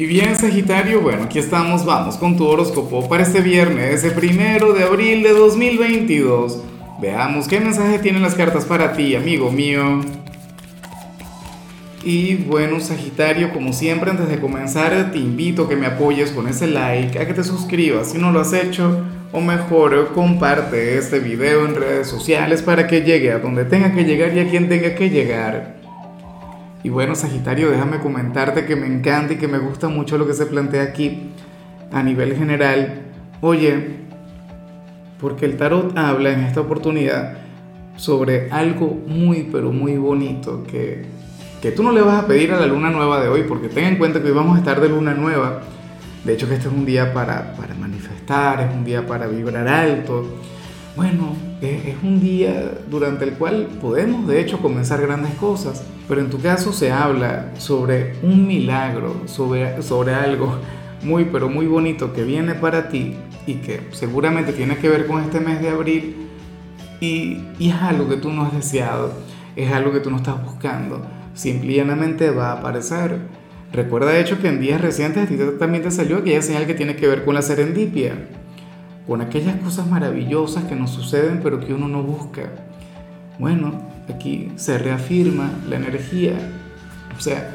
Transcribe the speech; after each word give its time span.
Y 0.00 0.06
bien, 0.06 0.36
Sagitario, 0.36 1.00
bueno, 1.00 1.24
aquí 1.24 1.40
estamos, 1.40 1.84
vamos 1.84 2.16
con 2.18 2.36
tu 2.36 2.46
horóscopo 2.46 3.08
para 3.08 3.24
este 3.24 3.40
viernes, 3.40 3.94
ese 3.94 4.12
primero 4.12 4.72
de 4.72 4.84
abril 4.84 5.24
de 5.24 5.30
2022. 5.30 6.62
Veamos 7.02 7.48
qué 7.48 7.58
mensaje 7.58 7.98
tienen 7.98 8.22
las 8.22 8.36
cartas 8.36 8.64
para 8.64 8.92
ti, 8.92 9.16
amigo 9.16 9.50
mío. 9.50 10.02
Y 12.04 12.36
bueno, 12.36 12.78
Sagitario, 12.78 13.52
como 13.52 13.72
siempre, 13.72 14.12
antes 14.12 14.28
de 14.28 14.38
comenzar, 14.38 15.10
te 15.10 15.18
invito 15.18 15.64
a 15.64 15.68
que 15.68 15.74
me 15.74 15.86
apoyes 15.86 16.30
con 16.30 16.46
ese 16.46 16.68
like, 16.68 17.18
a 17.18 17.26
que 17.26 17.34
te 17.34 17.42
suscribas 17.42 18.12
si 18.12 18.18
no 18.18 18.30
lo 18.30 18.38
has 18.38 18.52
hecho, 18.52 19.04
o 19.32 19.40
mejor, 19.40 20.12
comparte 20.14 20.96
este 20.96 21.18
video 21.18 21.66
en 21.66 21.74
redes 21.74 22.06
sociales 22.06 22.62
para 22.62 22.86
que 22.86 23.02
llegue 23.02 23.32
a 23.32 23.40
donde 23.40 23.64
tenga 23.64 23.92
que 23.92 24.04
llegar 24.04 24.32
y 24.32 24.38
a 24.38 24.48
quien 24.48 24.68
tenga 24.68 24.94
que 24.94 25.10
llegar. 25.10 25.77
Y 26.82 26.90
bueno, 26.90 27.14
Sagitario, 27.14 27.70
déjame 27.70 27.98
comentarte 27.98 28.64
que 28.64 28.76
me 28.76 28.86
encanta 28.86 29.34
y 29.34 29.36
que 29.36 29.48
me 29.48 29.58
gusta 29.58 29.88
mucho 29.88 30.16
lo 30.16 30.26
que 30.26 30.34
se 30.34 30.46
plantea 30.46 30.82
aquí 30.82 31.30
a 31.92 32.02
nivel 32.02 32.36
general. 32.36 33.02
Oye, 33.40 33.98
porque 35.20 35.46
el 35.46 35.56
tarot 35.56 35.96
habla 35.98 36.32
en 36.32 36.40
esta 36.40 36.60
oportunidad 36.60 37.38
sobre 37.96 38.50
algo 38.50 38.96
muy, 39.06 39.48
pero 39.50 39.72
muy 39.72 39.96
bonito 39.96 40.62
que, 40.62 41.04
que 41.60 41.72
tú 41.72 41.82
no 41.82 41.90
le 41.90 42.00
vas 42.00 42.22
a 42.22 42.26
pedir 42.26 42.52
a 42.52 42.60
la 42.60 42.66
luna 42.66 42.90
nueva 42.90 43.20
de 43.20 43.28
hoy, 43.28 43.42
porque 43.42 43.68
ten 43.68 43.84
en 43.84 43.96
cuenta 43.96 44.22
que 44.22 44.28
hoy 44.28 44.34
vamos 44.34 44.56
a 44.56 44.60
estar 44.60 44.80
de 44.80 44.88
luna 44.88 45.14
nueva. 45.14 45.60
De 46.24 46.34
hecho, 46.34 46.48
que 46.48 46.54
este 46.54 46.68
es 46.68 46.74
un 46.74 46.84
día 46.84 47.12
para, 47.12 47.54
para 47.54 47.74
manifestar, 47.74 48.60
es 48.60 48.74
un 48.74 48.84
día 48.84 49.06
para 49.06 49.26
vibrar 49.26 49.66
alto. 49.66 50.26
Bueno, 50.94 51.34
es 51.60 51.96
un 52.02 52.20
día 52.20 52.72
durante 52.88 53.24
el 53.24 53.32
cual 53.32 53.68
podemos 53.80 54.26
de 54.26 54.40
hecho 54.40 54.58
comenzar 54.58 55.00
grandes 55.00 55.34
cosas, 55.34 55.84
pero 56.08 56.20
en 56.20 56.30
tu 56.30 56.40
caso 56.40 56.72
se 56.72 56.90
habla 56.90 57.52
sobre 57.58 58.14
un 58.22 58.46
milagro, 58.46 59.22
sobre, 59.26 59.82
sobre 59.82 60.14
algo 60.14 60.58
muy 61.02 61.26
pero 61.26 61.48
muy 61.48 61.66
bonito 61.66 62.12
que 62.12 62.24
viene 62.24 62.54
para 62.54 62.88
ti 62.88 63.16
y 63.46 63.54
que 63.54 63.80
seguramente 63.92 64.52
tiene 64.52 64.76
que 64.78 64.88
ver 64.88 65.06
con 65.06 65.22
este 65.22 65.40
mes 65.40 65.60
de 65.60 65.70
abril 65.70 66.16
y, 67.00 67.44
y 67.58 67.70
es 67.70 67.76
algo 67.76 68.08
que 68.08 68.16
tú 68.16 68.30
no 68.30 68.44
has 68.44 68.52
deseado, 68.52 69.12
es 69.54 69.70
algo 69.70 69.92
que 69.92 70.00
tú 70.00 70.10
no 70.10 70.16
estás 70.16 70.42
buscando, 70.42 71.02
simple 71.34 71.72
y 71.72 71.76
llanamente 71.76 72.30
va 72.30 72.50
a 72.50 72.58
aparecer. 72.58 73.18
Recuerda 73.72 74.10
de 74.12 74.20
hecho 74.20 74.40
que 74.40 74.48
en 74.48 74.60
días 74.60 74.80
recientes 74.80 75.24
a 75.24 75.26
ti 75.26 75.36
también 75.58 75.82
te 75.82 75.90
salió 75.90 76.16
aquella 76.16 76.42
señal 76.42 76.66
que 76.66 76.74
tiene 76.74 76.96
que 76.96 77.06
ver 77.06 77.24
con 77.24 77.34
la 77.34 77.42
serendipia 77.42 78.14
con 79.08 79.22
aquellas 79.22 79.56
cosas 79.56 79.86
maravillosas 79.86 80.64
que 80.64 80.76
nos 80.76 80.90
suceden 80.90 81.40
pero 81.42 81.58
que 81.60 81.72
uno 81.72 81.88
no 81.88 82.02
busca. 82.02 82.42
Bueno, 83.38 83.87
aquí 84.12 84.52
se 84.56 84.78
reafirma 84.78 85.50
la 85.68 85.76
energía. 85.76 86.34
O 87.16 87.20
sea, 87.20 87.54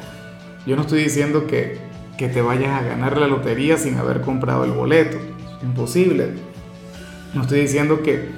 yo 0.66 0.76
no 0.76 0.82
estoy 0.82 1.02
diciendo 1.02 1.46
que, 1.46 1.78
que 2.16 2.28
te 2.28 2.42
vayas 2.42 2.80
a 2.80 2.84
ganar 2.84 3.18
la 3.18 3.26
lotería 3.26 3.76
sin 3.76 3.96
haber 3.96 4.20
comprado 4.20 4.64
el 4.64 4.72
boleto. 4.72 5.18
Imposible. 5.62 6.30
No 7.34 7.42
estoy 7.42 7.60
diciendo 7.60 8.02
que, 8.02 8.28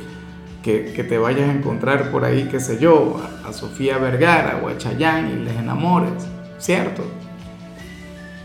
que, 0.63 1.05
te 1.05 1.19
vayas 1.19 1.49
a 1.49 1.53
encontrar 1.53 2.11
por 2.11 2.25
ahí, 2.25 2.49
qué 2.51 2.59
sé 2.59 2.79
yo, 2.81 3.21
a, 3.45 3.49
a 3.49 3.53
Sofía 3.53 3.99
Vergara 3.99 4.61
o 4.65 4.69
a 4.69 4.77
Chayanne 4.77 5.33
y 5.33 5.45
les 5.45 5.57
enamores, 5.57 6.27
¿cierto? 6.59 7.05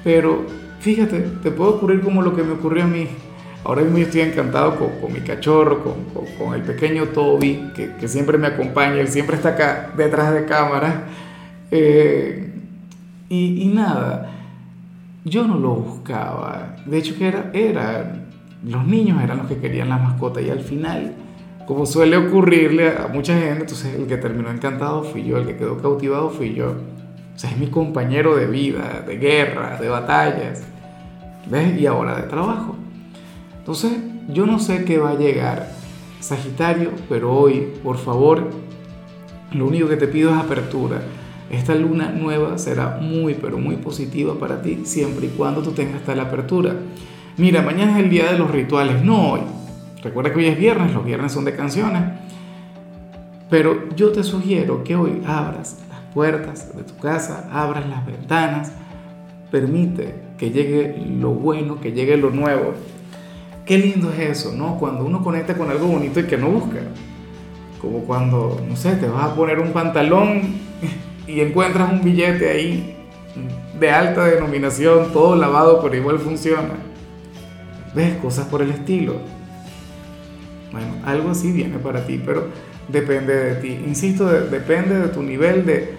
Pero 0.04 0.46
fíjate, 0.80 1.20
te 1.42 1.52
puede 1.52 1.72
ocurrir 1.72 2.02
como 2.02 2.22
lo 2.22 2.36
que 2.36 2.44
me 2.44 2.54
ocurrió 2.54 2.84
a 2.84 2.88
mí. 2.88 3.08
Ahora 3.64 3.84
mismo 3.84 4.00
estoy 4.00 4.22
encantado 4.22 4.76
con, 4.76 5.14
mi 5.14 5.20
cachorro, 5.20 5.84
con, 5.84 6.26
con, 6.38 6.56
el 6.56 6.64
pequeño 6.64 7.10
Toby, 7.10 7.72
que, 7.76 7.92
que, 7.94 8.08
siempre 8.08 8.40
me 8.40 8.48
acompaña, 8.48 8.96
él 8.96 9.08
siempre 9.08 9.36
está 9.36 9.50
acá 9.50 9.92
detrás 9.96 10.34
de 10.34 10.46
cámara. 10.46 11.04
Eh, 11.70 12.52
y, 13.30 13.62
y, 13.62 13.68
nada, 13.68 14.32
yo 15.24 15.46
no 15.46 15.58
lo 15.60 15.76
buscaba. 15.76 16.76
De 16.88 16.98
hecho, 16.98 17.16
que 17.16 17.28
era, 17.28 17.52
era, 17.54 18.26
los 18.66 18.86
niños 18.88 19.22
eran 19.24 19.38
los 19.38 19.48
que 19.48 19.58
querían 19.58 19.90
la 19.90 19.98
mascota 19.98 20.42
y 20.42 20.50
al 20.50 20.62
final, 20.62 21.14
como 21.68 21.86
suele 21.86 22.18
ocurrirle 22.18 22.90
a 22.90 23.10
mucha 23.14 23.36
gente, 23.36 23.62
entonces 23.62 23.94
el 23.94 24.08
que 24.08 24.18
terminó 24.18 24.50
encantado 24.50 25.04
fui 25.04 25.24
yo, 25.24 25.38
el 25.38 25.46
que 25.46 25.56
quedó 25.56 25.78
cautivado 25.78 26.32
fui 26.32 26.56
yo. 26.56 26.72
O 27.36 27.40
sea, 27.40 27.52
es 27.52 27.58
mi 27.58 27.68
compañero 27.68 28.36
de 28.36 28.48
vida, 28.48 29.04
de 29.06 29.18
guerra, 29.18 29.78
de 29.80 29.88
batallas, 29.88 30.64
¿ves? 31.48 31.80
Y 31.80 31.86
ahora 31.86 32.16
de 32.16 32.24
trabajo. 32.24 32.76
Entonces, 33.62 33.92
yo 34.28 34.48
no 34.48 34.58
sé 34.58 34.86
qué 34.86 34.98
va 34.98 35.12
a 35.12 35.18
llegar, 35.18 35.72
Sagitario, 36.20 36.90
pero 37.08 37.32
hoy, 37.32 37.68
por 37.84 37.98
favor, 37.98 38.50
lo 39.52 39.68
único 39.68 39.88
que 39.88 39.98
te 39.98 40.08
pido 40.08 40.32
es 40.32 40.38
apertura. 40.38 41.02
Esta 41.52 41.76
luna 41.76 42.10
nueva 42.10 42.58
será 42.58 42.98
muy, 43.00 43.36
pero 43.36 43.60
muy 43.60 43.76
positiva 43.76 44.34
para 44.36 44.64
ti, 44.64 44.82
siempre 44.86 45.28
y 45.28 45.30
cuando 45.30 45.62
tú 45.62 45.72
tengas 45.72 46.04
tal 46.04 46.20
apertura. 46.20 46.76
Mira, 47.38 47.62
mañana 47.62 47.98
es 47.98 48.04
el 48.04 48.10
día 48.10 48.32
de 48.32 48.40
los 48.40 48.50
rituales, 48.50 49.04
no 49.04 49.34
hoy. 49.34 49.42
Recuerda 50.02 50.32
que 50.32 50.40
hoy 50.40 50.46
es 50.48 50.58
viernes, 50.58 50.94
los 50.94 51.06
viernes 51.06 51.32
son 51.32 51.46
de 51.46 51.56
canciones. 51.56 52.02
Pero 53.50 53.90
yo 53.96 54.12
te 54.12 54.24
sugiero 54.24 54.84
que 54.84 54.96
hoy 54.96 55.22
abras 55.26 55.80
las 55.90 56.00
puertas 56.14 56.76
de 56.76 56.84
tu 56.84 56.98
casa, 56.98 57.50
abras 57.52 57.88
las 57.88 58.06
ventanas, 58.06 58.72
permite 59.52 60.16
que 60.38 60.50
llegue 60.50 61.06
lo 61.20 61.32
bueno, 61.32 61.80
que 61.80 61.92
llegue 61.92 62.18
lo 62.18 62.32
nuevo. 62.32 62.74
Qué 63.72 63.78
lindo 63.78 64.12
es 64.12 64.20
eso, 64.20 64.52
¿no? 64.52 64.78
Cuando 64.78 65.06
uno 65.06 65.24
conecta 65.24 65.56
con 65.56 65.70
algo 65.70 65.88
bonito 65.88 66.20
y 66.20 66.24
que 66.26 66.36
no 66.36 66.50
busca. 66.50 66.80
Como 67.80 68.00
cuando, 68.00 68.62
no 68.68 68.76
sé, 68.76 68.98
te 68.98 69.08
vas 69.08 69.24
a 69.24 69.34
poner 69.34 69.60
un 69.60 69.72
pantalón 69.72 70.42
y 71.26 71.40
encuentras 71.40 71.90
un 71.90 72.04
billete 72.04 72.50
ahí 72.50 72.98
de 73.80 73.90
alta 73.90 74.26
denominación, 74.26 75.14
todo 75.14 75.38
lavado, 75.38 75.82
pero 75.82 75.96
igual 75.96 76.20
funciona. 76.20 76.74
¿Ves? 77.96 78.18
Cosas 78.18 78.48
por 78.48 78.62
el 78.62 78.72
estilo. 78.72 79.16
Bueno, 80.74 80.96
algo 81.06 81.30
así 81.30 81.54
viene 81.54 81.78
para 81.78 82.06
ti, 82.06 82.22
pero 82.26 82.48
depende 82.90 83.34
de 83.34 83.56
ti. 83.56 83.80
Insisto, 83.88 84.26
de, 84.26 84.50
depende 84.50 85.00
de 85.00 85.08
tu 85.08 85.24
nivel 85.24 85.66
de, 85.66 85.96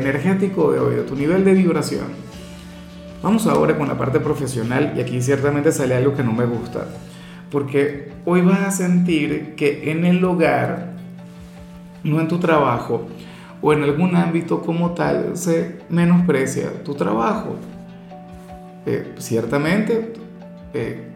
energético 0.00 0.72
de 0.72 1.02
tu 1.02 1.14
nivel 1.14 1.44
de 1.44 1.54
vibración. 1.54 2.06
Vamos 3.24 3.46
ahora 3.46 3.78
con 3.78 3.88
la 3.88 3.96
parte 3.96 4.20
profesional 4.20 4.92
y 4.94 5.00
aquí 5.00 5.22
ciertamente 5.22 5.72
sale 5.72 5.94
algo 5.94 6.14
que 6.14 6.22
no 6.22 6.34
me 6.34 6.44
gusta, 6.44 6.88
porque 7.50 8.12
hoy 8.26 8.42
vas 8.42 8.60
a 8.60 8.70
sentir 8.70 9.54
que 9.54 9.90
en 9.90 10.04
el 10.04 10.22
hogar, 10.22 10.90
no 12.02 12.20
en 12.20 12.28
tu 12.28 12.38
trabajo, 12.38 13.06
o 13.62 13.72
en 13.72 13.82
algún 13.82 14.14
ámbito 14.14 14.60
como 14.60 14.90
tal, 14.90 15.38
se 15.38 15.78
menosprecia 15.88 16.84
tu 16.84 16.92
trabajo. 16.96 17.56
Eh, 18.84 19.14
ciertamente, 19.16 20.12
eh, 20.74 21.08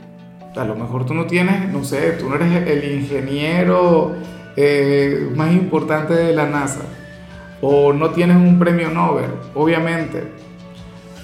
a 0.57 0.65
lo 0.65 0.77
mejor 0.77 1.05
tú 1.05 1.13
no 1.13 1.27
tienes, 1.27 1.71
no 1.71 1.85
sé, 1.85 2.13
tú 2.13 2.31
no 2.31 2.37
eres 2.37 2.67
el 2.69 2.91
ingeniero 2.91 4.15
eh, 4.57 5.31
más 5.37 5.53
importante 5.53 6.15
de 6.15 6.33
la 6.33 6.47
NASA, 6.47 6.87
o 7.61 7.93
no 7.93 8.09
tienes 8.13 8.39
un 8.39 8.59
premio 8.59 8.89
Nobel, 8.89 9.33
obviamente 9.55 10.47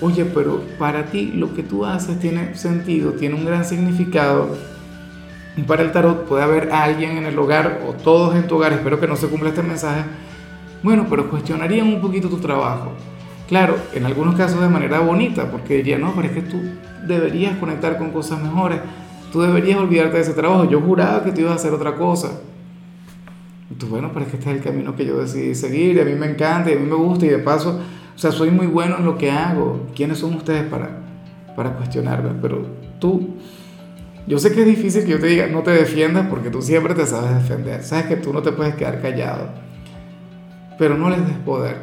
Oye, 0.05 0.27
pero 0.27 0.61
para 0.79 1.07
ti 1.07 1.33
lo 1.35 1.55
que 1.55 1.63
tú 1.63 1.87
haces 1.87 2.21
tiene 2.21 2.55
sentido, 2.57 3.13
tiene 3.13 3.37
un 3.37 3.47
gran 3.47 3.65
significado. 3.65 4.55
Y 5.57 5.63
para 5.63 5.83
el 5.83 5.93
tarot 5.93 6.27
puede 6.27 6.43
haber 6.43 6.73
alguien 6.73 7.17
en 7.17 7.25
el 7.25 7.39
hogar 7.39 7.81
o 7.89 7.95
todos 7.95 8.37
en 8.37 8.47
tu 8.47 8.57
hogar, 8.57 8.75
espero 8.75 9.01
que 9.01 9.07
no 9.07 9.17
se 9.17 9.29
cumpla 9.29 9.49
este 9.49 9.63
mensaje. 9.63 10.03
Bueno, 10.83 11.07
pero 11.09 11.31
cuestionarían 11.31 11.87
un 11.87 12.03
poquito 12.03 12.29
tu 12.29 12.37
trabajo. 12.37 12.93
Claro, 13.49 13.79
en 13.95 14.05
algunos 14.05 14.35
casos 14.35 14.61
de 14.61 14.69
manera 14.69 15.01
bonita, 15.01 15.51
porque 15.51 15.77
diría, 15.77 15.97
no, 15.97 16.13
pero 16.15 16.29
es 16.29 16.35
que 16.35 16.43
tú 16.43 16.61
deberías 17.07 17.57
conectar 17.57 17.97
con 17.97 18.11
cosas 18.11 18.43
mejores, 18.43 18.81
tú 19.33 19.41
deberías 19.41 19.79
olvidarte 19.79 20.17
de 20.17 20.23
ese 20.23 20.35
trabajo, 20.35 20.69
yo 20.69 20.83
juraba 20.83 21.25
que 21.25 21.33
tú 21.33 21.41
ibas 21.41 21.53
a 21.53 21.57
hacer 21.57 21.73
otra 21.73 21.95
cosa. 21.95 22.43
Tú, 23.79 23.87
bueno, 23.87 24.11
pero 24.13 24.27
es 24.27 24.33
que 24.33 24.37
este 24.37 24.51
es 24.51 24.57
el 24.59 24.63
camino 24.63 24.95
que 24.95 25.07
yo 25.07 25.17
decidí 25.17 25.55
seguir, 25.55 25.97
y 25.97 26.01
a 26.01 26.05
mí 26.05 26.13
me 26.13 26.27
encanta, 26.27 26.71
y 26.71 26.75
a 26.75 26.79
mí 26.79 26.87
me 26.87 26.95
gusta, 26.95 27.25
y 27.25 27.31
de 27.31 27.39
paso 27.39 27.81
o 28.15 28.19
sea, 28.19 28.31
soy 28.31 28.51
muy 28.51 28.67
bueno 28.67 28.97
en 28.99 29.05
lo 29.05 29.19
que 29.19 29.31
hago. 29.31 29.89
¿Quiénes 29.95 30.19
son 30.19 30.35
ustedes 30.35 30.65
para, 30.65 30.91
para 31.57 31.75
cuestionarme? 31.77 32.31
Pero 32.41 32.67
tú, 33.01 33.35
yo 34.27 34.39
sé 34.39 34.53
que 34.53 34.61
es 34.61 34.67
difícil 34.67 35.05
que 35.05 35.11
yo 35.11 35.21
te 35.21 35.27
diga, 35.27 35.49
no 35.49 35.63
te 35.63 35.73
defiendas 35.73 36.29
porque 36.29 36.51
tú 36.51 36.63
siempre 36.63 36.95
te 36.95 37.07
sabes 37.07 37.35
defender. 37.35 37.83
Sabes 37.83 38.07
que 38.07 38.17
tú 38.17 38.33
no 38.33 38.43
te 38.43 38.53
puedes 38.53 38.77
quedar 38.77 39.03
callado. 39.03 39.49
Pero 40.79 40.97
no 40.97 41.11
les 41.11 41.27
des 41.27 41.37
poder. 41.39 41.79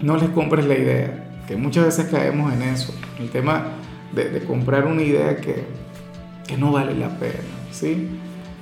No 0.00 0.16
les 0.16 0.30
compres 0.30 0.64
la 0.64 0.78
idea. 0.78 1.28
Que 1.46 1.56
muchas 1.56 1.84
veces 1.84 2.06
caemos 2.06 2.52
en 2.54 2.62
eso. 2.62 2.94
El 3.20 3.28
tema 3.28 3.64
de, 4.14 4.40
comprar 4.44 4.86
una 4.86 5.02
idea 5.02 5.36
que, 5.36 5.64
que 6.46 6.56
no 6.56 6.72
vale 6.72 6.94
la 6.94 7.10
pena. 7.18 7.34
¿sí? 7.70 8.08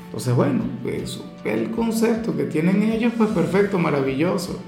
Entonces, 0.07 0.35
bueno, 0.35 0.65
eso, 0.85 1.33
el 1.45 1.71
concepto 1.71 2.37
que 2.37 2.45
tienen 2.45 2.83
ellos, 2.83 3.13
pues 3.17 3.31
perfecto, 3.31 3.79
maravilloso 3.79 4.61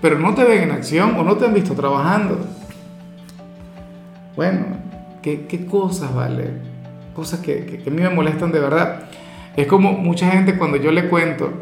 pero 0.00 0.18
no 0.18 0.34
te 0.34 0.44
ven 0.44 0.62
en 0.64 0.70
acción 0.70 1.16
o 1.16 1.22
no 1.22 1.36
te 1.36 1.44
han 1.44 1.54
visto 1.54 1.74
trabajando. 1.74 2.38
Bueno, 4.36 4.66
¿qué, 5.22 5.46
qué 5.46 5.66
cosas, 5.66 6.14
vale? 6.14 6.50
Cosas 7.14 7.40
que, 7.40 7.66
que, 7.66 7.88
a 7.88 7.92
mí 7.92 8.02
me 8.02 8.10
molestan 8.10 8.52
de 8.52 8.60
verdad. 8.60 9.02
Es 9.56 9.66
como 9.66 9.92
mucha 9.92 10.30
gente 10.30 10.56
cuando 10.56 10.76
yo 10.76 10.92
le 10.92 11.08
cuento 11.08 11.52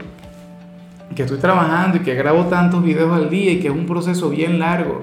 que 1.14 1.22
estoy 1.22 1.38
trabajando 1.38 1.96
y 1.96 2.00
que 2.00 2.14
grabo 2.14 2.44
tantos 2.44 2.84
videos 2.84 3.12
al 3.12 3.30
día 3.30 3.52
y 3.52 3.60
que 3.60 3.68
es 3.68 3.74
un 3.74 3.86
proceso 3.86 4.30
bien 4.30 4.58
largo. 4.58 5.02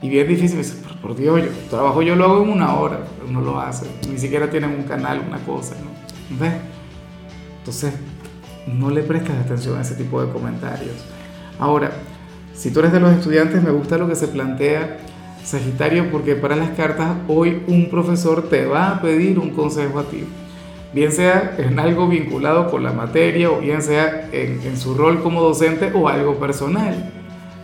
y 0.00 0.08
bien 0.08 0.28
difícil, 0.28 0.58
dices, 0.58 0.84
por, 1.02 1.16
Dios, 1.16 1.42
yo 1.42 1.50
trabajo 1.70 2.02
yo 2.02 2.14
lo 2.14 2.24
hago 2.26 2.44
en 2.44 2.50
una 2.50 2.74
hora, 2.74 3.00
uno 3.28 3.40
lo 3.40 3.58
hace, 3.58 3.86
ni 4.08 4.18
siquiera 4.18 4.48
tienen 4.48 4.70
un 4.70 4.84
canal, 4.84 5.20
una 5.26 5.38
cosa, 5.38 5.74
¿no? 5.82 6.38
¿Ves? 6.38 6.52
Entonces, 7.58 7.94
no 8.66 8.90
le 8.90 9.02
prestas 9.02 9.36
atención 9.44 9.76
a 9.78 9.80
ese 9.80 9.96
tipo 9.96 10.24
de 10.24 10.32
comentarios. 10.32 10.94
Ahora, 11.58 11.90
si 12.54 12.70
tú 12.70 12.80
eres 12.80 12.92
de 12.92 13.00
los 13.00 13.12
estudiantes, 13.12 13.62
me 13.62 13.70
gusta 13.70 13.98
lo 13.98 14.08
que 14.08 14.14
se 14.14 14.28
plantea 14.28 14.98
Sagitario, 15.48 16.10
porque 16.10 16.34
para 16.34 16.56
las 16.56 16.70
cartas 16.70 17.16
hoy 17.26 17.62
un 17.68 17.88
profesor 17.88 18.50
te 18.50 18.66
va 18.66 18.90
a 18.90 19.00
pedir 19.00 19.38
un 19.38 19.48
consejo 19.50 19.98
a 19.98 20.04
ti. 20.04 20.24
Bien 20.92 21.10
sea 21.10 21.56
en 21.56 21.78
algo 21.78 22.06
vinculado 22.06 22.70
con 22.70 22.82
la 22.82 22.92
materia 22.92 23.50
o 23.50 23.58
bien 23.58 23.80
sea 23.80 24.28
en, 24.30 24.76
su 24.76 24.92
rol 24.92 25.22
como 25.22 25.40
docente 25.40 25.90
o 25.94 26.06
algo 26.06 26.34
personal. 26.34 27.12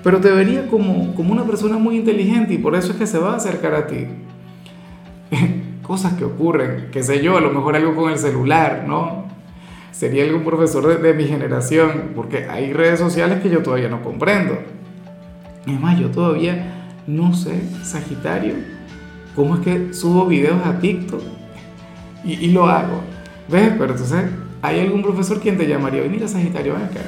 Pero 0.03 0.19
te 0.19 0.31
vería 0.31 0.67
como, 0.69 1.15
como 1.15 1.33
una 1.35 1.45
persona 1.45 1.77
muy 1.77 1.97
inteligente 1.97 2.55
y 2.55 2.59
por 2.59 2.75
eso 2.75 2.93
es 2.93 2.97
que 2.97 3.07
se 3.07 3.19
va 3.19 3.35
a 3.35 3.37
acercar 3.37 3.75
a 3.75 3.87
ti. 3.87 4.07
Cosas 5.83 6.15
que 6.15 6.25
ocurren, 6.25 6.89
qué 6.91 7.03
sé 7.03 7.23
yo, 7.23 7.37
a 7.37 7.43
lo 7.43 7.51
mejor 7.51 7.77
algo 7.77 7.95
con 7.95 8.11
el 8.11 8.19
celular, 8.19 8.85
¿no? 8.89 9.27
Sería 9.95 10.25
algún 10.25 10.45
profesor 10.45 10.87
de, 10.87 10.97
de 10.97 11.15
mi 11.15 11.25
generación, 11.25 12.13
porque 12.17 12.49
hay 12.51 12.73
redes 12.73 12.99
sociales 12.99 13.41
que 13.41 13.49
yo 13.49 13.63
todavía 13.63 13.89
no 13.89 14.03
comprendo. 14.03 14.59
Es 15.67 15.81
más, 15.81 15.99
yo 15.99 16.11
todavía 16.11 16.75
no 17.07 17.35
sé, 17.35 17.61
Sagitario, 17.83 18.55
cómo 19.37 19.57
es 19.57 19.61
que 19.61 19.95
subo 19.95 20.27
videos 20.27 20.65
a 20.67 20.79
TikTok 20.79 21.23
y, 22.25 22.51
lo 22.51 22.67
hago. 22.67 23.03
¿Ves? 23.49 23.73
Pero 23.79 23.93
entonces 23.93 24.25
hay 24.63 24.81
algún 24.81 25.03
profesor 25.03 25.41
quien 25.41 25.59
te 25.59 25.67
llamaría, 25.67 26.07
y 26.07 26.09
mira 26.09 26.27
Sagitario, 26.27 26.75
ven 26.75 26.85
acá. 26.85 27.01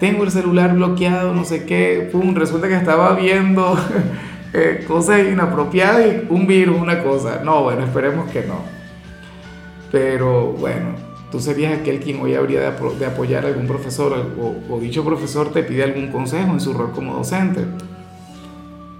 Tengo 0.00 0.24
el 0.24 0.30
celular 0.30 0.74
bloqueado, 0.74 1.34
no 1.34 1.44
sé 1.44 1.66
qué, 1.66 2.08
pum, 2.10 2.34
resulta 2.34 2.66
que 2.68 2.76
estaba 2.76 3.14
viendo 3.14 3.76
eh, 4.54 4.84
cosas 4.88 5.20
inapropiadas 5.30 6.06
y 6.06 6.26
un 6.32 6.46
virus, 6.46 6.80
una 6.80 7.02
cosa. 7.02 7.42
No, 7.44 7.62
bueno, 7.62 7.84
esperemos 7.84 8.30
que 8.30 8.42
no. 8.44 8.60
Pero 9.92 10.52
bueno, 10.52 10.94
tú 11.32 11.40
serías 11.40 11.80
aquel 11.80 11.98
quien 11.98 12.20
hoy 12.20 12.34
habría 12.34 12.60
de, 12.60 13.06
apoyar 13.06 13.46
a 13.46 13.48
algún 13.48 13.66
profesor 13.66 14.12
o, 14.70 14.78
dicho 14.78 15.02
profesor 15.02 15.50
te 15.50 15.62
pide 15.64 15.82
algún 15.82 16.12
consejo 16.12 16.52
en 16.52 16.60
su 16.60 16.74
rol 16.74 16.92
como 16.92 17.14
docente 17.14 17.64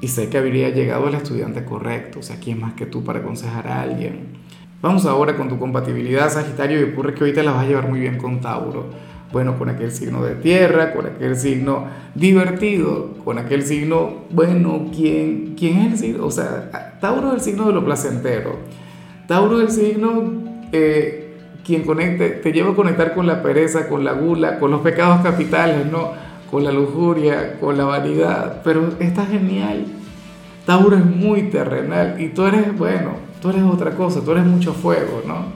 y 0.01 0.09
sé 0.09 0.29
que 0.31 0.39
habría 0.39 0.71
llegado 0.71 1.07
el 1.07 1.15
estudiante 1.15 1.65
correcto, 1.65 2.19
o 2.19 2.23
sea, 2.23 2.37
¿quién 2.43 2.59
más 2.59 2.73
que 2.73 2.87
tú 2.87 3.05
para 3.05 3.21
aconsejar 3.21 3.69
a 3.69 3.83
alguien? 3.83 4.43
Vamos 4.83 5.07
ahora 5.07 5.37
con 5.37 5.49
tu 5.49 5.61
compatibilidad, 5.61 6.29
Sagitario, 6.29 6.81
y 6.81 6.91
ocurre 6.91 7.15
que 7.15 7.33
te 7.33 7.45
la 7.45 7.53
vas 7.53 7.65
a 7.65 7.69
llevar 7.69 7.89
muy 7.89 8.01
bien 8.01 8.19
con 8.19 8.41
Tauro. 8.41 8.87
Bueno, 9.31 9.57
con 9.57 9.69
aquel 9.69 9.93
signo 9.93 10.25
de 10.25 10.35
tierra, 10.35 10.93
con 10.93 11.07
aquel 11.07 11.37
signo 11.37 11.87
divertido, 12.17 13.15
con 13.25 13.39
aquel 13.39 13.63
signo, 13.63 14.25
bueno, 14.31 14.91
¿quién, 14.93 15.55
quién 15.57 15.79
es 15.79 15.93
el 15.93 15.99
signo? 15.99 16.27
O 16.27 16.33
sea, 16.33 16.99
Tauro 17.01 17.29
es 17.29 17.35
el 17.35 17.41
signo 17.41 17.69
de 17.69 17.75
lo 17.75 17.85
placentero. 17.85 18.57
Tauro 19.29 19.63
es 19.63 19.79
el 19.79 19.85
signo 19.87 20.33
eh, 20.73 21.22
quien 21.65 21.85
conecte, 21.85 22.31
te 22.31 22.53
lleva 22.53 22.73
a 22.73 22.75
conectar 22.75 23.15
con 23.15 23.27
la 23.27 23.43
pereza, 23.43 23.89
con 23.89 24.05
la 24.05 24.13
gula, 24.13 24.59
con 24.59 24.71
los 24.71 24.81
pecados 24.81 25.23
capitales, 25.23 25.87
¿no? 25.91 26.11
con 26.53 26.65
la 26.65 26.71
lujuria, 26.71 27.59
con 27.59 27.79
la 27.79 27.85
vanidad, 27.85 28.61
pero 28.63 28.93
está 29.01 29.25
genial. 29.25 29.87
Tauro 30.67 30.99
es 30.99 31.05
muy 31.07 31.45
terrenal 31.45 32.21
y 32.21 32.29
tú 32.29 32.45
eres, 32.45 32.77
bueno, 32.77 33.15
tú 33.41 33.49
eres 33.49 33.63
otra 33.63 33.93
cosa, 33.93 34.21
tú 34.23 34.33
eres 34.33 34.45
mucho 34.45 34.75
fuego, 34.75 35.23
¿no? 35.27 35.47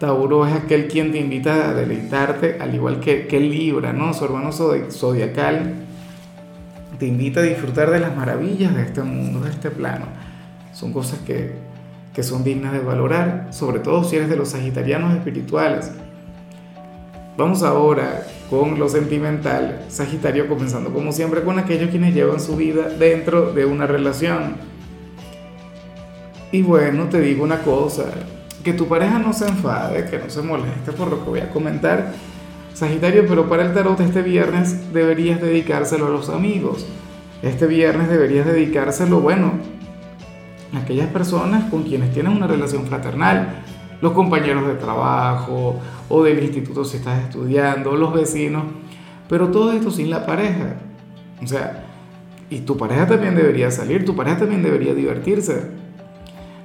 Tauro 0.00 0.46
es 0.46 0.54
aquel 0.54 0.88
quien 0.88 1.12
te 1.12 1.18
invita 1.18 1.68
a 1.68 1.74
deleitarte, 1.74 2.56
al 2.58 2.74
igual 2.74 2.98
que, 2.98 3.26
que 3.26 3.38
Libra, 3.38 3.92
¿no? 3.92 4.14
Su 4.14 4.24
hermano 4.24 4.52
zodiacal 4.52 5.74
te 6.98 7.06
invita 7.06 7.40
a 7.40 7.42
disfrutar 7.42 7.90
de 7.90 8.00
las 8.00 8.16
maravillas 8.16 8.74
de 8.74 8.84
este 8.84 9.02
mundo, 9.02 9.40
de 9.40 9.50
este 9.50 9.70
plano. 9.70 10.06
Son 10.72 10.94
cosas 10.94 11.18
que, 11.20 11.52
que 12.16 12.22
son 12.22 12.42
dignas 12.42 12.72
de 12.72 12.78
valorar, 12.78 13.48
sobre 13.50 13.78
todo 13.78 14.02
si 14.02 14.16
eres 14.16 14.30
de 14.30 14.36
los 14.36 14.48
sagitarianos 14.48 15.14
espirituales. 15.14 15.90
Vamos 17.36 17.62
ahora 17.62 18.26
con 18.48 18.78
lo 18.78 18.88
sentimental, 18.88 19.84
Sagitario 19.90 20.48
comenzando 20.48 20.94
como 20.94 21.12
siempre 21.12 21.42
con 21.42 21.58
aquellos 21.58 21.90
quienes 21.90 22.14
llevan 22.14 22.40
su 22.40 22.56
vida 22.56 22.88
dentro 22.88 23.52
de 23.52 23.66
una 23.66 23.86
relación. 23.86 24.56
Y 26.50 26.62
bueno, 26.62 27.04
te 27.10 27.20
digo 27.20 27.44
una 27.44 27.58
cosa, 27.58 28.04
que 28.64 28.72
tu 28.72 28.88
pareja 28.88 29.18
no 29.18 29.34
se 29.34 29.46
enfade, 29.48 30.06
que 30.06 30.18
no 30.18 30.30
se 30.30 30.40
moleste 30.40 30.92
por 30.92 31.10
lo 31.10 31.22
que 31.22 31.28
voy 31.28 31.40
a 31.40 31.50
comentar, 31.50 32.14
Sagitario, 32.72 33.26
pero 33.28 33.46
para 33.46 33.66
el 33.66 33.74
tarot 33.74 34.00
este 34.00 34.22
viernes 34.22 34.90
deberías 34.94 35.42
dedicárselo 35.42 36.06
a 36.06 36.10
los 36.10 36.30
amigos. 36.30 36.86
Este 37.42 37.66
viernes 37.66 38.08
deberías 38.08 38.46
dedicárselo, 38.46 39.20
bueno, 39.20 39.75
aquellas 40.76 41.08
personas 41.08 41.70
con 41.70 41.82
quienes 41.82 42.12
tienes 42.12 42.34
una 42.34 42.46
relación 42.46 42.86
fraternal, 42.86 43.62
los 44.00 44.12
compañeros 44.12 44.66
de 44.66 44.74
trabajo 44.74 45.80
o 46.08 46.22
del 46.22 46.42
instituto 46.42 46.84
si 46.84 46.98
estás 46.98 47.24
estudiando, 47.24 47.96
los 47.96 48.12
vecinos, 48.12 48.64
pero 49.28 49.48
todo 49.48 49.72
esto 49.72 49.90
sin 49.90 50.10
la 50.10 50.24
pareja. 50.26 50.76
O 51.42 51.46
sea, 51.46 51.84
y 52.48 52.60
tu 52.60 52.76
pareja 52.76 53.06
también 53.06 53.34
debería 53.34 53.70
salir, 53.70 54.04
tu 54.04 54.14
pareja 54.14 54.38
también 54.38 54.62
debería 54.62 54.94
divertirse. 54.94 55.70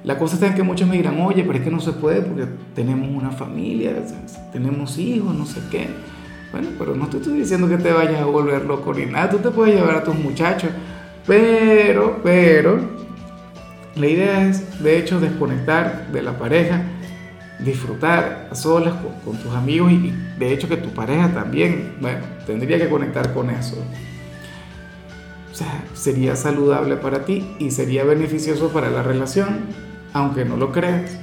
La 0.04 0.18
cosa 0.18 0.34
está 0.34 0.48
en 0.48 0.54
que 0.54 0.62
muchos 0.62 0.88
me 0.88 0.96
dirán, 0.96 1.20
oye, 1.20 1.44
pero 1.44 1.58
es 1.58 1.64
que 1.64 1.70
no 1.70 1.80
se 1.80 1.92
puede 1.92 2.22
porque 2.22 2.46
tenemos 2.74 3.08
una 3.08 3.30
familia, 3.30 3.92
tenemos 4.52 4.98
hijos, 4.98 5.34
no 5.34 5.46
sé 5.46 5.60
qué. 5.70 5.88
Bueno, 6.50 6.68
pero 6.78 6.94
no 6.94 7.06
te 7.06 7.18
estoy 7.18 7.38
diciendo 7.38 7.68
que 7.68 7.78
te 7.78 7.92
vayas 7.92 8.20
a 8.20 8.26
volver 8.26 8.64
loco 8.64 8.92
ni 8.92 9.06
nada, 9.06 9.30
tú 9.30 9.38
te 9.38 9.50
puedes 9.50 9.74
llevar 9.74 9.96
a 9.96 10.04
tus 10.04 10.14
muchachos, 10.14 10.70
pero, 11.26 12.20
pero, 12.22 12.80
la 13.96 14.06
idea 14.06 14.48
es, 14.48 14.82
de 14.82 14.98
hecho, 14.98 15.20
desconectar 15.20 16.08
de 16.12 16.22
la 16.22 16.38
pareja 16.38 16.82
disfrutar 17.64 18.48
a 18.50 18.54
solas 18.54 18.94
con, 19.24 19.36
tus 19.36 19.52
amigos 19.54 19.92
y, 19.92 20.12
de 20.38 20.52
hecho 20.52 20.68
que 20.68 20.76
tu 20.76 20.90
pareja 20.90 21.32
también, 21.32 21.96
bueno, 22.00 22.20
tendría 22.46 22.78
que 22.78 22.88
conectar 22.88 23.32
con 23.32 23.50
eso. 23.50 23.76
O 25.50 25.54
sea, 25.54 25.84
sería 25.94 26.34
saludable 26.34 26.96
para 26.96 27.24
ti 27.24 27.46
y 27.58 27.70
sería 27.70 28.04
beneficioso 28.04 28.70
para 28.70 28.90
la 28.90 29.02
relación, 29.02 29.60
aunque 30.12 30.44
no 30.44 30.56
lo 30.56 30.72
creas. 30.72 31.18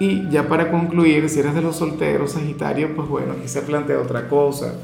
Y 0.00 0.28
ya 0.30 0.48
para 0.48 0.70
concluir, 0.70 1.28
si 1.28 1.40
eres 1.40 1.54
de 1.54 1.60
los 1.60 1.76
solteros, 1.76 2.32
Sagitario, 2.32 2.94
pues 2.94 3.08
bueno, 3.08 3.32
aquí 3.32 3.48
se 3.48 3.62
plantea 3.62 3.98
otra 3.98 4.28
cosa. 4.28 4.74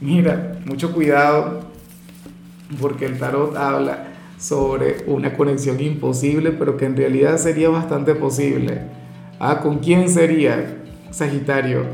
Mira, 0.00 0.58
mucho 0.64 0.92
cuidado, 0.92 1.64
porque 2.80 3.06
el 3.06 3.18
tarot 3.18 3.56
habla 3.56 4.09
sobre 4.40 5.04
una 5.06 5.36
conexión 5.36 5.78
imposible, 5.80 6.50
pero 6.50 6.76
que 6.76 6.86
en 6.86 6.96
realidad 6.96 7.36
sería 7.36 7.68
bastante 7.68 8.16
posible 8.16 8.80
Ah, 9.42 9.60
¿con 9.62 9.78
quién 9.78 10.10
sería 10.10 10.82
Sagitario? 11.10 11.84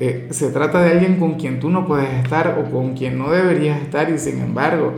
Eh, 0.00 0.28
se 0.30 0.48
trata 0.48 0.80
de 0.80 0.92
alguien 0.92 1.20
con 1.20 1.34
quien 1.34 1.60
tú 1.60 1.68
no 1.68 1.86
puedes 1.86 2.10
estar 2.24 2.58
o 2.58 2.70
con 2.70 2.94
quien 2.94 3.18
no 3.18 3.30
deberías 3.30 3.82
estar 3.82 4.08
y 4.08 4.18
sin 4.18 4.40
embargo 4.40 4.94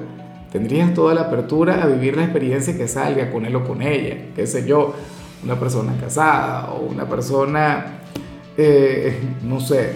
tendrías 0.52 0.94
toda 0.94 1.12
la 1.12 1.22
apertura 1.22 1.82
a 1.82 1.86
vivir 1.88 2.16
la 2.16 2.22
experiencia 2.22 2.76
que 2.76 2.86
salga 2.86 3.32
con 3.32 3.44
él 3.46 3.56
o 3.56 3.64
con 3.64 3.82
ella, 3.82 4.16
qué 4.36 4.46
sé 4.46 4.64
yo, 4.64 4.94
una 5.42 5.58
persona 5.58 5.92
casada 6.00 6.70
o 6.70 6.86
una 6.86 7.08
persona, 7.08 7.98
eh, 8.56 9.18
no 9.42 9.58
sé, 9.58 9.90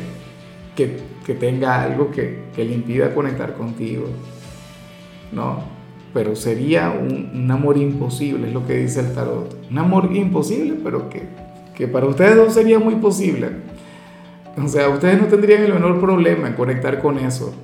que, 0.75 0.99
que 1.25 1.35
tenga 1.35 1.83
algo 1.83 2.11
que, 2.11 2.47
que, 2.55 2.65
le 2.65 2.75
impida 2.75 3.15
conectar 3.15 3.55
contigo, 3.55 4.07
¿no? 5.31 5.72
Pero 6.13 6.37
sería 6.37 6.91
un, 6.91 7.31
un 7.35 7.51
amor 7.51 7.79
imposible, 7.79 8.49
es 8.49 8.55
lo 8.55 8.67
que 8.67 8.77
dice 8.77 9.01
el 9.01 9.13
tarot, 9.15 9.57
un 9.71 9.79
amor 9.79 10.11
imposible, 10.15 10.75
pero 10.83 11.09
que 11.09 11.23
que 11.75 11.89
para 11.89 12.07
ustedes 12.07 12.37
no 12.37 12.51
sería 12.51 12.79
muy 12.79 12.97
posible. 12.97 13.51
O 14.63 14.69
sea, 14.69 14.89
ustedes 14.91 15.21
no 15.21 15.27
tendrían 15.27 15.63
el 15.63 15.75
menor 15.75 16.01
problema 16.01 16.49
en 16.49 16.55
conectar 16.55 17.01
con 17.01 17.19
eso. 17.19 17.55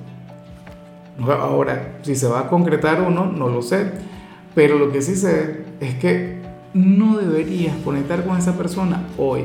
Ahora, 1.21 1.99
si 2.01 2.15
se 2.15 2.27
va 2.27 2.41
a 2.41 2.49
concretar 2.49 3.01
o 3.01 3.09
no, 3.09 3.25
no 3.25 3.49
lo 3.49 3.61
sé. 3.61 3.91
Pero 4.55 4.79
lo 4.79 4.91
que 4.91 5.01
sí 5.01 5.15
sé 5.15 5.63
es 5.79 5.95
que 5.95 6.39
no 6.73 7.17
deberías 7.17 7.75
conectar 7.83 8.25
con 8.25 8.37
esa 8.37 8.57
persona 8.57 9.03
hoy. 9.17 9.43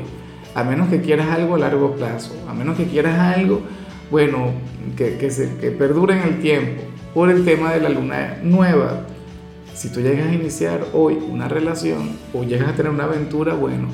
A 0.55 0.63
menos 0.63 0.89
que 0.89 1.01
quieras 1.01 1.29
algo 1.29 1.55
a 1.55 1.59
largo 1.59 1.95
plazo. 1.95 2.33
A 2.49 2.53
menos 2.53 2.75
que 2.75 2.85
quieras 2.85 3.37
algo, 3.37 3.61
bueno, 4.09 4.51
que, 4.97 5.17
que, 5.17 5.29
se, 5.29 5.57
que 5.57 5.71
perdure 5.71 6.15
en 6.19 6.23
el 6.27 6.39
tiempo. 6.39 6.81
Por 7.15 7.31
el 7.31 7.43
tema 7.43 7.73
de 7.73 7.81
la 7.81 7.89
luna 7.89 8.37
nueva. 8.43 9.07
Si 9.73 9.91
tú 9.91 10.01
llegas 10.01 10.27
a 10.27 10.33
iniciar 10.33 10.85
hoy 10.93 11.15
una 11.15 11.47
relación 11.47 12.11
o 12.31 12.43
llegas 12.43 12.69
a 12.69 12.75
tener 12.75 12.91
una 12.91 13.05
aventura, 13.05 13.55
bueno, 13.55 13.87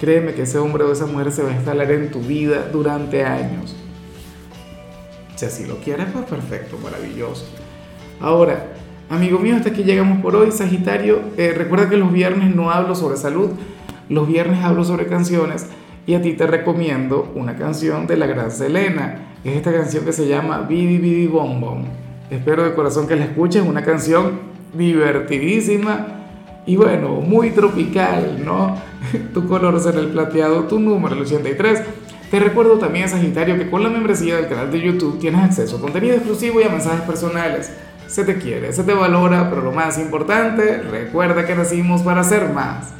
Créeme 0.00 0.32
que 0.32 0.42
ese 0.42 0.58
hombre 0.58 0.84
o 0.84 0.92
esa 0.92 1.06
mujer 1.06 1.32
se 1.32 1.42
va 1.42 1.50
a 1.50 1.54
instalar 1.54 1.90
en 1.90 2.10
tu 2.10 2.20
vida 2.20 2.68
durante 2.72 3.24
años. 3.24 3.74
Si 5.34 5.44
así 5.44 5.66
lo 5.66 5.78
quieres, 5.78 6.06
pues 6.12 6.24
perfecto, 6.24 6.78
maravilloso. 6.82 7.46
Ahora, 8.20 8.74
amigo 9.10 9.40
mío, 9.40 9.56
hasta 9.56 9.70
aquí 9.70 9.82
llegamos 9.82 10.22
por 10.22 10.36
hoy. 10.36 10.52
Sagitario, 10.52 11.20
eh, 11.36 11.52
recuerda 11.56 11.88
que 11.88 11.96
los 11.96 12.12
viernes 12.12 12.54
no 12.54 12.70
hablo 12.70 12.94
sobre 12.94 13.16
salud, 13.16 13.50
los 14.08 14.28
viernes 14.28 14.62
hablo 14.62 14.84
sobre 14.84 15.06
canciones 15.06 15.66
y 16.06 16.14
a 16.14 16.22
ti 16.22 16.34
te 16.34 16.46
recomiendo 16.46 17.32
una 17.34 17.56
canción 17.56 18.06
de 18.06 18.16
la 18.16 18.26
gran 18.26 18.52
Selena. 18.52 19.34
Es 19.42 19.56
esta 19.56 19.72
canción 19.72 20.04
que 20.04 20.12
se 20.12 20.28
llama 20.28 20.60
Bibi 20.60 20.98
Bibi 20.98 21.26
Bom. 21.26 22.07
Espero 22.30 22.64
de 22.64 22.74
corazón 22.74 23.06
que 23.06 23.16
la 23.16 23.24
escuches, 23.24 23.62
una 23.62 23.82
canción 23.82 24.40
divertidísima 24.74 26.18
y 26.66 26.76
bueno, 26.76 27.22
muy 27.22 27.50
tropical, 27.50 28.44
¿no? 28.44 28.76
Tu 29.32 29.48
color 29.48 29.76
es 29.76 29.86
el 29.86 30.08
plateado, 30.08 30.64
tu 30.64 30.78
número 30.78 31.14
el 31.14 31.22
83. 31.22 31.82
Te 32.30 32.38
recuerdo 32.38 32.78
también, 32.78 33.08
Sagitario, 33.08 33.56
que 33.56 33.70
con 33.70 33.82
la 33.82 33.88
membresía 33.88 34.36
del 34.36 34.48
canal 34.48 34.70
de 34.70 34.82
YouTube 34.82 35.18
tienes 35.18 35.42
acceso 35.42 35.78
a 35.78 35.80
contenido 35.80 36.16
exclusivo 36.16 36.60
y 36.60 36.64
a 36.64 36.68
mensajes 36.68 37.00
personales. 37.00 37.72
Se 38.06 38.24
te 38.24 38.36
quiere, 38.36 38.74
se 38.74 38.84
te 38.84 38.92
valora, 38.92 39.48
pero 39.48 39.62
lo 39.62 39.72
más 39.72 39.98
importante, 39.98 40.82
recuerda 40.82 41.46
que 41.46 41.54
nacimos 41.54 42.02
para 42.02 42.22
ser 42.22 42.50
más. 42.50 42.92